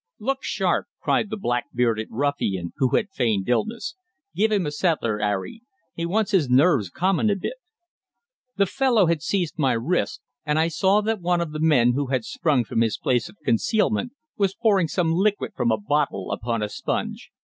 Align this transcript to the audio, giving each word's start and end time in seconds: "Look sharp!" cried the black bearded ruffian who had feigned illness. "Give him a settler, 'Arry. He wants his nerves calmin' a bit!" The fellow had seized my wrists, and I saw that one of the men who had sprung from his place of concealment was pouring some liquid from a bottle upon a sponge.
"Look 0.17 0.39
sharp!" 0.41 0.87
cried 0.99 1.29
the 1.29 1.37
black 1.37 1.65
bearded 1.75 2.07
ruffian 2.09 2.73
who 2.77 2.95
had 2.95 3.11
feigned 3.11 3.47
illness. 3.47 3.95
"Give 4.33 4.51
him 4.51 4.65
a 4.65 4.71
settler, 4.71 5.19
'Arry. 5.21 5.61
He 5.93 6.07
wants 6.07 6.31
his 6.31 6.49
nerves 6.49 6.89
calmin' 6.89 7.29
a 7.29 7.35
bit!" 7.35 7.53
The 8.57 8.65
fellow 8.65 9.05
had 9.05 9.21
seized 9.21 9.59
my 9.59 9.73
wrists, 9.73 10.19
and 10.43 10.57
I 10.57 10.69
saw 10.69 11.01
that 11.01 11.21
one 11.21 11.39
of 11.39 11.51
the 11.51 11.59
men 11.61 11.93
who 11.93 12.07
had 12.07 12.25
sprung 12.25 12.63
from 12.63 12.81
his 12.81 12.97
place 12.97 13.29
of 13.29 13.37
concealment 13.45 14.13
was 14.37 14.55
pouring 14.55 14.87
some 14.87 15.11
liquid 15.11 15.51
from 15.55 15.69
a 15.71 15.77
bottle 15.77 16.31
upon 16.31 16.63
a 16.63 16.69
sponge. 16.69 17.29